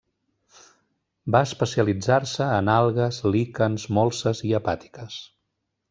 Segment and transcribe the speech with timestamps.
[1.35, 5.21] Va especialitzar-se en algues, líquens, molses i hepàtiques.